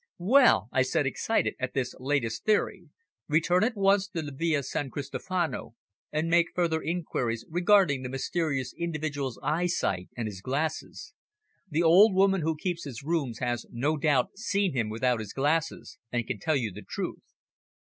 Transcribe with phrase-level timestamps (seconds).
[0.17, 2.89] "Well," I said, excited at this latest theory.
[3.27, 5.75] "Return at once to the Via San Cristofano
[6.11, 11.13] and make further inquiries regarding the mysterious individual's eyesight and his glasses.
[11.69, 15.99] The old woman who keeps his rooms has no doubt seen him without his glasses,
[16.11, 17.21] and can tell you the truth."